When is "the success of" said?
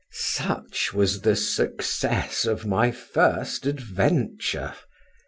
1.21-2.65